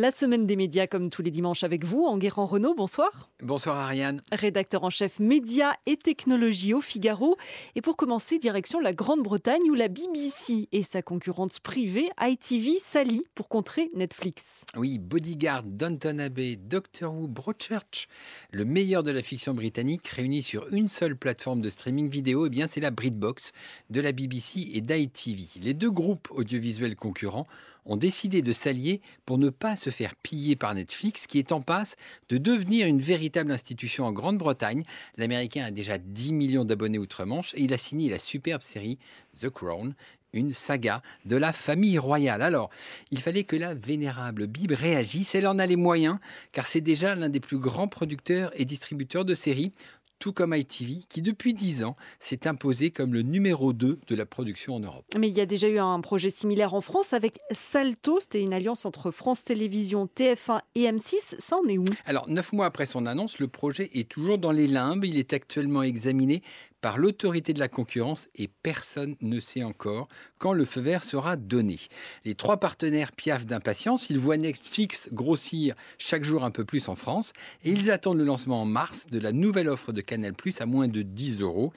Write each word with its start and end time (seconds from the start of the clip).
La 0.00 0.12
semaine 0.12 0.46
des 0.46 0.54
médias, 0.54 0.86
comme 0.86 1.10
tous 1.10 1.22
les 1.22 1.32
dimanches 1.32 1.64
avec 1.64 1.84
vous, 1.84 2.04
Enguerrand 2.04 2.46
Renault, 2.46 2.76
bonsoir. 2.76 3.28
Bonsoir 3.42 3.78
Ariane. 3.78 4.20
Rédacteur 4.30 4.84
en 4.84 4.90
chef 4.90 5.18
médias 5.18 5.72
et 5.86 5.96
technologie 5.96 6.72
au 6.72 6.80
Figaro. 6.80 7.36
Et 7.74 7.80
pour 7.80 7.96
commencer, 7.96 8.38
direction 8.38 8.78
la 8.78 8.92
Grande-Bretagne 8.92 9.68
où 9.68 9.74
la 9.74 9.88
BBC 9.88 10.68
et 10.70 10.84
sa 10.84 11.02
concurrente 11.02 11.58
privée 11.58 12.08
ITV 12.20 12.78
s'allient 12.80 13.24
pour 13.34 13.48
contrer 13.48 13.90
Netflix. 13.92 14.62
Oui, 14.76 15.00
Bodyguard, 15.00 15.64
Downton 15.64 16.20
Abbey, 16.20 16.54
Doctor 16.54 17.12
Who, 17.12 17.26
Broadchurch, 17.26 18.06
le 18.52 18.64
meilleur 18.64 19.02
de 19.02 19.10
la 19.10 19.24
fiction 19.24 19.52
britannique 19.52 20.06
réuni 20.06 20.44
sur 20.44 20.72
une 20.72 20.88
seule 20.88 21.16
plateforme 21.16 21.60
de 21.60 21.70
streaming 21.70 22.08
vidéo, 22.08 22.46
eh 22.46 22.50
bien 22.50 22.68
c'est 22.68 22.78
la 22.78 22.92
BritBox 22.92 23.50
de 23.90 24.00
la 24.00 24.12
BBC 24.12 24.70
et 24.74 24.80
d'ITV. 24.80 25.58
Les 25.60 25.74
deux 25.74 25.90
groupes 25.90 26.28
audiovisuels 26.30 26.94
concurrents 26.94 27.48
ont 27.88 27.96
décidé 27.96 28.42
de 28.42 28.52
s'allier 28.52 29.00
pour 29.26 29.38
ne 29.38 29.50
pas 29.50 29.76
se 29.76 29.90
faire 29.90 30.14
piller 30.14 30.54
par 30.54 30.74
Netflix, 30.74 31.26
qui 31.26 31.38
est 31.38 31.52
en 31.52 31.60
passe 31.60 31.96
de 32.28 32.38
devenir 32.38 32.86
une 32.86 33.00
véritable 33.00 33.50
institution 33.50 34.04
en 34.04 34.12
Grande-Bretagne. 34.12 34.84
L'Américain 35.16 35.64
a 35.64 35.70
déjà 35.70 35.98
10 35.98 36.32
millions 36.34 36.64
d'abonnés 36.64 36.98
outre-Manche 36.98 37.54
et 37.54 37.62
il 37.62 37.72
a 37.72 37.78
signé 37.78 38.10
la 38.10 38.18
superbe 38.18 38.62
série 38.62 38.98
The 39.40 39.48
Crown, 39.48 39.94
une 40.32 40.52
saga 40.52 41.02
de 41.24 41.36
la 41.36 41.52
famille 41.52 41.98
royale. 41.98 42.42
Alors, 42.42 42.70
il 43.10 43.20
fallait 43.20 43.44
que 43.44 43.56
la 43.56 43.74
vénérable 43.74 44.46
Bible 44.46 44.74
réagisse, 44.74 45.34
elle 45.34 45.46
en 45.46 45.58
a 45.58 45.66
les 45.66 45.76
moyens, 45.76 46.18
car 46.52 46.66
c'est 46.66 46.80
déjà 46.80 47.14
l'un 47.14 47.28
des 47.28 47.40
plus 47.40 47.58
grands 47.58 47.88
producteurs 47.88 48.52
et 48.54 48.64
distributeurs 48.64 49.24
de 49.24 49.34
séries 49.34 49.72
tout 50.18 50.32
comme 50.32 50.54
ITV, 50.54 51.00
qui 51.08 51.22
depuis 51.22 51.54
10 51.54 51.84
ans 51.84 51.96
s'est 52.20 52.46
imposé 52.46 52.90
comme 52.90 53.12
le 53.12 53.22
numéro 53.22 53.72
2 53.72 54.00
de 54.06 54.14
la 54.14 54.26
production 54.26 54.74
en 54.74 54.80
Europe. 54.80 55.04
Mais 55.18 55.28
il 55.28 55.36
y 55.36 55.40
a 55.40 55.46
déjà 55.46 55.68
eu 55.68 55.78
un 55.78 56.00
projet 56.00 56.30
similaire 56.30 56.74
en 56.74 56.80
France 56.80 57.12
avec 57.12 57.38
Salto, 57.50 58.18
c'était 58.20 58.42
une 58.42 58.52
alliance 58.52 58.84
entre 58.84 59.10
France 59.10 59.44
Télévisions, 59.44 60.08
TF1 60.16 60.60
et 60.74 60.84
M6, 60.84 61.36
ça 61.38 61.56
en 61.56 61.66
est 61.68 61.78
où? 61.78 61.84
Alors, 62.04 62.28
neuf 62.28 62.52
mois 62.52 62.66
après 62.66 62.86
son 62.86 63.06
annonce, 63.06 63.38
le 63.38 63.48
projet 63.48 63.90
est 63.94 64.08
toujours 64.08 64.38
dans 64.38 64.52
les 64.52 64.66
limbes, 64.66 65.04
il 65.04 65.18
est 65.18 65.32
actuellement 65.32 65.82
examiné 65.82 66.42
par 66.80 66.98
l'autorité 66.98 67.52
de 67.52 67.58
la 67.58 67.68
concurrence 67.68 68.28
et 68.34 68.48
personne 68.48 69.16
ne 69.20 69.40
sait 69.40 69.62
encore 69.62 70.08
quand 70.38 70.52
le 70.52 70.64
feu 70.64 70.80
vert 70.80 71.04
sera 71.04 71.36
donné. 71.36 71.78
Les 72.24 72.34
trois 72.34 72.58
partenaires 72.58 73.12
piaffent 73.12 73.46
d'impatience, 73.46 74.10
ils 74.10 74.18
voient 74.18 74.36
Netflix 74.36 75.08
grossir 75.12 75.74
chaque 75.98 76.24
jour 76.24 76.44
un 76.44 76.50
peu 76.50 76.64
plus 76.64 76.88
en 76.88 76.94
France 76.94 77.32
et 77.64 77.70
ils 77.70 77.90
attendent 77.90 78.18
le 78.18 78.24
lancement 78.24 78.62
en 78.62 78.66
mars 78.66 79.06
de 79.06 79.18
la 79.18 79.32
nouvelle 79.32 79.68
offre 79.68 79.92
de 79.92 80.00
Canal 80.00 80.34
Plus 80.34 80.60
à 80.60 80.66
moins 80.66 80.88
de 80.88 81.02
10 81.02 81.40
euros. 81.40 81.72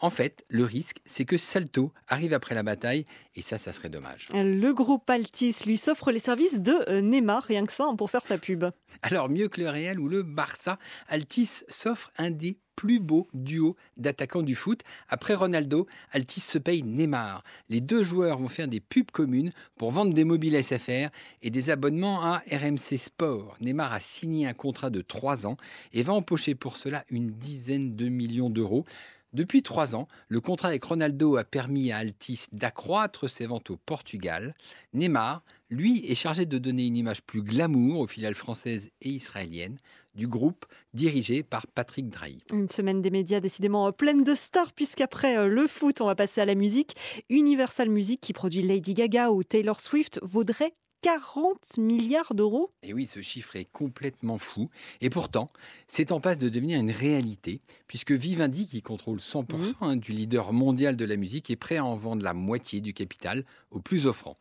En 0.00 0.10
fait, 0.10 0.44
le 0.48 0.64
risque, 0.64 0.98
c'est 1.04 1.24
que 1.24 1.38
Salto 1.38 1.92
arrive 2.08 2.32
après 2.32 2.54
la 2.54 2.62
bataille 2.62 3.04
et 3.34 3.42
ça, 3.42 3.58
ça 3.58 3.72
serait 3.72 3.90
dommage. 3.90 4.28
Le 4.32 4.72
groupe 4.72 5.08
Altis 5.08 5.56
lui 5.66 5.76
s'offre 5.76 6.10
les 6.10 6.18
services 6.18 6.60
de 6.60 6.72
euh, 6.88 7.00
Neymar, 7.00 7.44
rien 7.44 7.64
que 7.64 7.72
ça, 7.72 7.84
hein, 7.84 7.96
pour 7.96 8.10
faire 8.10 8.24
sa 8.24 8.38
pub. 8.38 8.64
Alors, 9.02 9.28
mieux 9.28 9.48
que 9.48 9.60
le 9.60 9.68
Real 9.68 10.00
ou 10.00 10.08
le 10.08 10.22
Barça, 10.22 10.78
Altis 11.08 11.62
s'offre 11.68 12.12
un 12.16 12.30
des 12.30 12.58
plus 12.76 13.00
beau 13.00 13.26
duo 13.34 13.74
d'attaquants 13.96 14.42
du 14.42 14.54
foot. 14.54 14.82
Après 15.08 15.34
Ronaldo, 15.34 15.86
Altis 16.12 16.40
se 16.40 16.58
paye 16.58 16.82
Neymar. 16.82 17.42
Les 17.68 17.80
deux 17.80 18.02
joueurs 18.02 18.38
vont 18.38 18.48
faire 18.48 18.68
des 18.68 18.80
pubs 18.80 19.10
communes 19.10 19.52
pour 19.76 19.90
vendre 19.90 20.14
des 20.14 20.24
mobiles 20.24 20.62
SFR 20.62 21.08
et 21.42 21.50
des 21.50 21.70
abonnements 21.70 22.22
à 22.22 22.42
RMC 22.50 22.98
Sport. 22.98 23.56
Neymar 23.60 23.92
a 23.92 24.00
signé 24.00 24.46
un 24.46 24.52
contrat 24.52 24.90
de 24.90 25.00
3 25.00 25.46
ans 25.46 25.56
et 25.92 26.02
va 26.02 26.12
empocher 26.12 26.54
pour 26.54 26.76
cela 26.76 27.04
une 27.10 27.30
dizaine 27.30 27.96
de 27.96 28.08
millions 28.08 28.50
d'euros. 28.50 28.84
Depuis 29.32 29.62
trois 29.62 29.94
ans, 29.94 30.08
le 30.28 30.40
contrat 30.40 30.68
avec 30.68 30.84
Ronaldo 30.84 31.36
a 31.36 31.44
permis 31.44 31.92
à 31.92 31.98
Altis 31.98 32.46
d'accroître 32.52 33.28
ses 33.28 33.46
ventes 33.46 33.70
au 33.70 33.76
Portugal. 33.76 34.54
Neymar, 34.94 35.42
lui, 35.68 36.04
est 36.06 36.14
chargé 36.14 36.46
de 36.46 36.58
donner 36.58 36.86
une 36.86 36.96
image 36.96 37.22
plus 37.22 37.42
glamour 37.42 38.00
aux 38.00 38.06
filiales 38.06 38.34
françaises 38.34 38.88
et 39.02 39.10
israéliennes 39.10 39.78
du 40.14 40.26
groupe 40.26 40.64
dirigé 40.94 41.42
par 41.42 41.66
Patrick 41.66 42.08
Drahi. 42.08 42.42
Une 42.52 42.68
semaine 42.68 43.02
des 43.02 43.10
médias 43.10 43.40
décidément 43.40 43.92
pleine 43.92 44.24
de 44.24 44.34
stars, 44.34 44.72
puisqu'après 44.72 45.36
euh, 45.36 45.46
le 45.46 45.66
foot, 45.66 46.00
on 46.00 46.06
va 46.06 46.14
passer 46.14 46.40
à 46.40 46.46
la 46.46 46.54
musique. 46.54 46.94
Universal 47.28 47.90
Music, 47.90 48.20
qui 48.20 48.32
produit 48.32 48.62
Lady 48.62 48.94
Gaga 48.94 49.30
ou 49.30 49.42
Taylor 49.42 49.80
Swift, 49.80 50.18
vaudrait 50.22 50.72
40 51.02 51.78
milliards 51.78 52.34
d'euros. 52.34 52.70
Et 52.82 52.92
oui, 52.92 53.06
ce 53.06 53.20
chiffre 53.20 53.56
est 53.56 53.70
complètement 53.70 54.38
fou. 54.38 54.70
Et 55.00 55.10
pourtant, 55.10 55.48
c'est 55.88 56.12
en 56.12 56.20
passe 56.20 56.38
de 56.38 56.48
devenir 56.48 56.80
une 56.80 56.90
réalité, 56.90 57.60
puisque 57.86 58.12
Vivendi, 58.12 58.66
qui 58.66 58.82
contrôle 58.82 59.18
100% 59.18 59.74
hein, 59.80 59.96
du 59.96 60.12
leader 60.12 60.52
mondial 60.52 60.96
de 60.96 61.04
la 61.04 61.16
musique, 61.16 61.50
est 61.50 61.56
prêt 61.56 61.76
à 61.76 61.84
en 61.84 61.96
vendre 61.96 62.22
la 62.22 62.34
moitié 62.34 62.80
du 62.80 62.92
capital 62.94 63.44
au 63.70 63.80
plus 63.80 64.06
offrant 64.06 64.36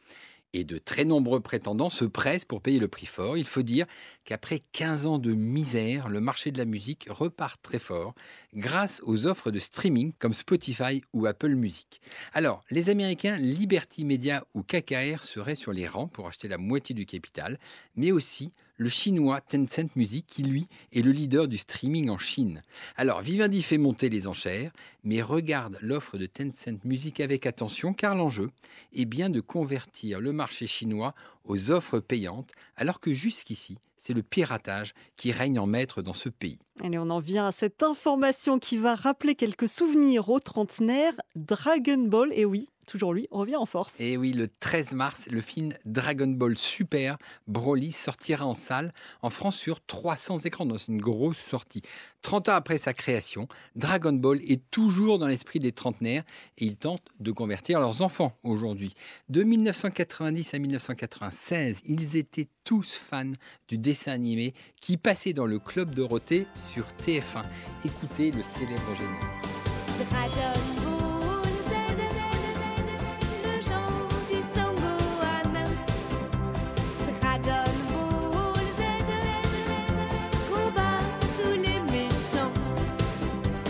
et 0.55 0.63
de 0.63 0.77
très 0.77 1.03
nombreux 1.03 1.41
prétendants 1.41 1.89
se 1.89 2.05
pressent 2.05 2.45
pour 2.45 2.61
payer 2.61 2.79
le 2.79 2.87
prix 2.87 3.05
fort. 3.05 3.37
Il 3.37 3.45
faut 3.45 3.61
dire 3.61 3.85
qu'après 4.23 4.61
15 4.71 5.05
ans 5.05 5.19
de 5.19 5.33
misère, 5.33 6.07
le 6.07 6.21
marché 6.21 6.51
de 6.51 6.57
la 6.57 6.63
musique 6.63 7.07
repart 7.09 7.61
très 7.61 7.77
fort 7.77 8.15
grâce 8.53 9.01
aux 9.03 9.25
offres 9.25 9.51
de 9.51 9.59
streaming 9.59 10.13
comme 10.17 10.33
Spotify 10.33 11.01
ou 11.11 11.25
Apple 11.25 11.55
Music. 11.55 11.99
Alors, 12.33 12.63
les 12.71 12.89
Américains 12.89 13.35
Liberty 13.35 14.05
Media 14.05 14.45
ou 14.53 14.63
KKR 14.63 15.23
seraient 15.23 15.55
sur 15.55 15.73
les 15.73 15.87
rangs 15.87 16.07
pour 16.07 16.27
acheter 16.27 16.47
la 16.47 16.57
moitié 16.57 16.95
du 16.95 17.05
capital, 17.05 17.59
mais 17.97 18.13
aussi 18.13 18.51
le 18.77 18.89
chinois 18.89 19.41
Tencent 19.41 19.95
Music 19.95 20.25
qui 20.27 20.43
lui 20.43 20.67
est 20.93 21.01
le 21.01 21.11
leader 21.11 21.47
du 21.47 21.57
streaming 21.57 22.09
en 22.09 22.17
Chine. 22.17 22.61
Alors 22.97 23.21
Vivendi 23.21 23.61
fait 23.61 23.77
monter 23.77 24.09
les 24.09 24.27
enchères, 24.27 24.71
mais 25.03 25.21
regarde 25.21 25.77
l'offre 25.81 26.17
de 26.17 26.25
Tencent 26.25 26.83
Music 26.83 27.19
avec 27.19 27.45
attention 27.45 27.93
car 27.93 28.15
l'enjeu 28.15 28.49
est 28.93 29.05
bien 29.05 29.29
de 29.29 29.39
convertir 29.39 30.19
le 30.19 30.31
marché 30.31 30.67
chinois 30.67 31.15
aux 31.45 31.71
offres 31.71 31.99
payantes 31.99 32.51
alors 32.75 32.99
que 32.99 33.13
jusqu'ici 33.13 33.77
c'est 33.97 34.13
le 34.13 34.21
piratage 34.21 34.93
qui 35.17 35.31
règne 35.31 35.57
en 35.57 35.65
maître 35.65 36.03
dans 36.03 36.13
ce 36.13 36.29
pays. 36.29 36.59
Allez, 36.83 36.97
on 36.97 37.09
en 37.09 37.19
vient 37.19 37.47
à 37.47 37.51
cette 37.51 37.83
information 37.83 38.59
qui 38.59 38.77
va 38.77 38.95
rappeler 38.95 39.35
quelques 39.35 39.69
souvenirs 39.69 40.29
aux 40.29 40.41
trentenaires. 40.41 41.13
Dragon 41.35 41.97
Ball, 41.97 42.33
et 42.33 42.43
oui, 42.43 42.69
toujours 42.85 43.13
lui, 43.13 43.27
revient 43.31 43.55
en 43.55 43.65
force. 43.65 43.99
Et 43.99 44.17
oui, 44.17 44.33
le 44.33 44.47
13 44.47 44.93
mars, 44.93 45.27
le 45.29 45.41
film 45.41 45.73
Dragon 45.85 46.27
Ball 46.27 46.57
Super 46.57 47.17
Broly 47.47 47.91
sortira 47.91 48.45
en 48.45 48.55
salle 48.55 48.93
en 49.21 49.29
France 49.29 49.57
sur 49.57 49.83
300 49.85 50.39
écrans. 50.39 50.67
C'est 50.77 50.91
une 50.91 51.01
grosse 51.01 51.37
sortie. 51.37 51.81
30 52.21 52.49
ans 52.49 52.55
après 52.55 52.77
sa 52.77 52.93
création, 52.93 53.47
Dragon 53.75 54.13
Ball 54.13 54.41
est 54.41 54.69
toujours 54.71 55.19
dans 55.19 55.27
l'esprit 55.27 55.59
des 55.59 55.71
trentenaires 55.71 56.23
et 56.57 56.65
ils 56.65 56.77
tentent 56.77 57.07
de 57.19 57.31
convertir 57.31 57.79
leurs 57.79 58.01
enfants 58.01 58.37
aujourd'hui. 58.43 58.93
De 59.29 59.43
1990 59.43 60.53
à 60.53 60.59
1996, 60.59 61.81
ils 61.85 62.15
étaient 62.15 62.47
tous 62.63 62.93
fans 62.93 63.33
du 63.67 63.77
dessin 63.77 64.11
animé 64.11 64.53
qui 64.81 64.97
passait 64.97 65.33
dans 65.33 65.45
le 65.45 65.59
club 65.59 65.93
Dorothée 65.93 66.47
sur 66.65 66.85
TF1. 67.05 67.43
Écoutez 67.85 68.31
le 68.31 68.41
célèbre 68.43 68.95
générique. 68.97 69.45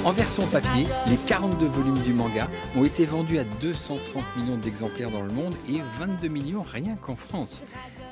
En 0.05 0.11
version 0.11 0.45
papier, 0.45 0.85
les 1.07 1.17
42 1.17 1.65
volumes 1.65 1.97
du 2.03 2.13
manga 2.13 2.47
ont 2.75 2.85
été 2.85 3.05
vendus 3.05 3.39
à 3.39 3.43
230 3.43 4.23
millions 4.37 4.57
d'exemplaires 4.57 5.09
dans 5.09 5.23
le 5.23 5.31
monde 5.31 5.55
et 5.67 5.81
22 5.99 6.27
millions 6.27 6.61
rien 6.61 6.95
qu'en 6.95 7.15
France. 7.15 7.63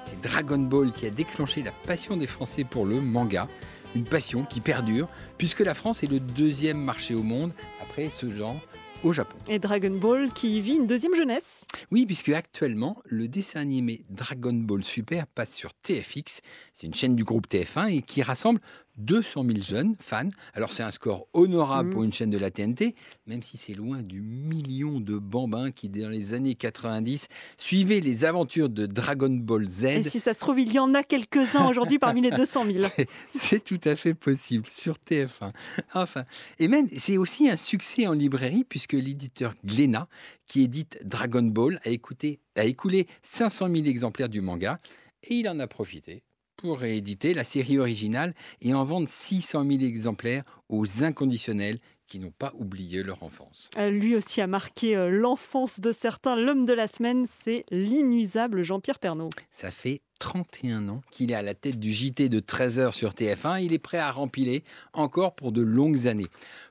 C'est 0.03 0.19
Dragon 0.19 0.57
Ball 0.57 0.91
qui 0.91 1.05
a 1.05 1.11
déclenché 1.11 1.61
la 1.61 1.69
passion 1.71 2.17
des 2.17 2.25
Français 2.25 2.63
pour 2.63 2.87
le 2.87 2.99
manga, 2.99 3.47
une 3.95 4.03
passion 4.03 4.43
qui 4.43 4.59
perdure 4.59 5.07
puisque 5.37 5.59
la 5.61 5.73
France 5.73 6.03
est 6.03 6.11
le 6.11 6.19
deuxième 6.19 6.77
marché 6.77 7.15
au 7.15 7.23
monde 7.23 7.51
après 7.81 8.09
ce 8.09 8.29
genre 8.29 8.59
au 9.03 9.11
Japon. 9.11 9.37
Et 9.49 9.59
Dragon 9.59 9.91
Ball 9.91 10.31
qui 10.31 10.61
vit 10.61 10.75
une 10.75 10.87
deuxième 10.87 11.13
jeunesse 11.13 11.65
Oui, 11.91 12.05
puisque 12.05 12.29
actuellement, 12.29 13.01
le 13.05 13.27
dessin 13.27 13.59
animé 13.59 14.05
Dragon 14.09 14.53
Ball 14.53 14.83
Super 14.83 15.27
passe 15.27 15.53
sur 15.53 15.73
TFX. 15.73 16.41
C'est 16.73 16.87
une 16.87 16.93
chaîne 16.93 17.15
du 17.15 17.23
groupe 17.23 17.47
TF1 17.47 17.97
et 17.97 18.01
qui 18.01 18.21
rassemble 18.21 18.61
200 18.97 19.45
000 19.45 19.61
jeunes 19.61 19.95
fans. 19.99 20.29
Alors 20.53 20.71
c'est 20.71 20.83
un 20.83 20.91
score 20.91 21.27
honorable 21.33 21.89
pour 21.89 22.01
mm. 22.01 22.05
une 22.05 22.13
chaîne 22.13 22.29
de 22.29 22.37
la 22.37 22.51
TNT, 22.51 22.95
même 23.27 23.41
si 23.41 23.57
c'est 23.57 23.73
loin 23.73 24.01
du 24.01 24.21
million 24.21 24.99
de 24.99 25.17
bambins 25.17 25.71
qui, 25.71 25.89
dans 25.89 26.09
les 26.09 26.33
années 26.33 26.55
90, 26.55 27.27
suivaient 27.57 27.99
les 27.99 28.25
aventures 28.25 28.69
de 28.69 28.85
Dragon 28.85 29.29
Ball 29.29 29.67
Z. 29.67 29.85
Et 29.85 30.03
si 30.03 30.19
ça 30.19 30.33
se 30.33 30.39
trouve, 30.39 30.59
il 30.59 30.71
y 30.71 30.79
en 30.79 30.93
a 30.93 31.03
quelques-uns 31.03 31.67
aujourd'hui 31.67 31.99
parmi 31.99 32.21
les 32.21 32.31
200 32.31 32.65
000. 32.71 32.85
C'est 33.31 33.63
tout 33.63 33.79
à 33.85 33.95
fait 33.95 34.13
possible 34.13 34.67
sur 34.69 34.95
TF1. 34.97 35.51
Enfin, 35.93 36.25
et 36.59 36.67
même 36.67 36.87
c'est 36.97 37.17
aussi 37.17 37.49
un 37.49 37.57
succès 37.57 38.07
en 38.07 38.13
librairie 38.13 38.63
puisque 38.63 38.93
l'éditeur 38.93 39.53
Glénat, 39.65 40.07
qui 40.47 40.63
édite 40.63 40.99
Dragon 41.03 41.43
Ball, 41.43 41.79
a, 41.85 41.89
écouté, 41.89 42.39
a 42.55 42.65
écoulé 42.65 43.07
500 43.21 43.67
000 43.73 43.85
exemplaires 43.85 44.29
du 44.29 44.41
manga 44.41 44.79
et 45.23 45.35
il 45.35 45.49
en 45.49 45.59
a 45.59 45.67
profité 45.67 46.23
pour 46.63 46.79
rééditer 46.79 47.33
la 47.33 47.43
série 47.43 47.77
originale 47.77 48.33
et 48.61 48.73
en 48.73 48.85
vendre 48.85 49.09
600 49.09 49.65
000 49.69 49.81
exemplaires 49.81 50.45
aux 50.69 51.03
inconditionnels 51.03 51.79
qui 52.07 52.19
n'ont 52.19 52.31
pas 52.31 52.53
oublié 52.57 53.03
leur 53.03 53.21
enfance. 53.21 53.69
Euh, 53.77 53.89
lui 53.89 54.15
aussi 54.15 54.39
a 54.39 54.47
marqué 54.47 54.95
euh, 54.95 55.09
l'enfance 55.09 55.81
de 55.81 55.91
certains. 55.91 56.37
L'homme 56.37 56.65
de 56.65 56.71
la 56.71 56.87
semaine, 56.87 57.25
c'est 57.25 57.65
l'inusable 57.69 58.63
Jean-Pierre 58.63 58.99
Pernaud. 58.99 59.29
Ça 59.51 59.71
fait 59.71 59.99
31 60.19 60.87
ans 60.87 61.01
qu'il 61.11 61.31
est 61.31 61.35
à 61.35 61.41
la 61.41 61.53
tête 61.53 61.79
du 61.79 61.91
JT 61.91 62.29
de 62.29 62.39
13h 62.39 62.93
sur 62.93 63.11
TF1. 63.11 63.61
Il 63.61 63.73
est 63.73 63.79
prêt 63.79 63.97
à 63.97 64.13
rempiler 64.13 64.63
encore 64.93 65.35
pour 65.35 65.51
de 65.51 65.61
longues 65.61 66.07
années. 66.07 66.29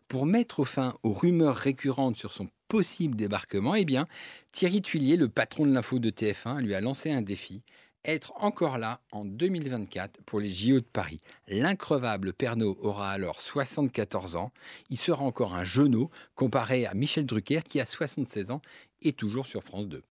Pour 0.09 0.25
mettre 0.25 0.65
fin 0.65 0.95
aux 1.03 1.13
rumeurs 1.13 1.57
récurrentes 1.57 2.17
sur 2.17 2.33
son 2.33 2.49
possible 2.69 3.15
débarquement, 3.15 3.75
eh 3.75 3.85
bien, 3.85 4.09
Thierry 4.53 4.81
Tuilier, 4.81 5.19
le 5.19 5.29
patron 5.29 5.67
de 5.67 5.73
l'info 5.73 5.99
de 5.99 6.09
TF1, 6.09 6.63
lui 6.63 6.75
a 6.75 6.81
lancé 6.81 7.11
un 7.11 7.21
défi 7.21 7.63
être 8.05 8.33
encore 8.37 8.79
là 8.79 9.01
en 9.13 9.25
2024 9.25 10.23
pour 10.25 10.41
les 10.41 10.49
JO 10.49 10.81
de 10.81 10.87
Paris. 10.93 11.21
L'increvable 11.49 12.33
Pernod 12.33 12.77
aura 12.81 13.11
alors 13.11 13.41
74 13.41 14.37
ans. 14.37 14.53
Il 14.91 14.97
sera 14.97 15.23
encore 15.23 15.55
un 15.55 15.65
genou 15.65 16.11
comparé 16.35 16.87
à 16.87 16.95
Michel 16.95 17.27
Drucker 17.27 17.61
qui 17.69 17.81
a 17.81 17.87
76 17.87 18.51
ans 18.51 18.63
et 19.03 19.13
toujours 19.13 19.47
sur 19.47 19.63
France 19.63 19.89
2. 19.89 20.01